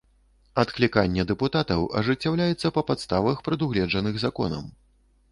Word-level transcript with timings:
Адкліканне 0.61 1.25
дэпутатаў 1.31 1.83
ажыццяўляецца 1.99 2.71
па 2.77 2.83
падставах, 2.87 3.43
прадугледжаных 3.49 4.17
законам. 4.25 4.65